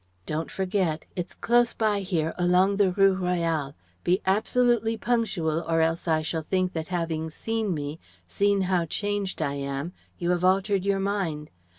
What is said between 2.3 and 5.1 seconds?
along the Rue Royale. Be absolutely